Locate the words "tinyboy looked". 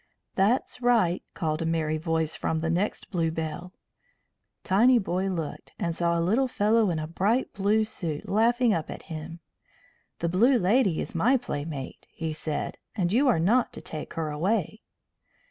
4.63-5.73